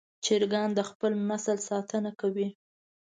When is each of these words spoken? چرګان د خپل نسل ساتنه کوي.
چرګان 0.25 0.69
د 0.75 0.79
خپل 0.89 1.11
نسل 1.29 1.57
ساتنه 1.69 2.11
کوي. 2.21 2.47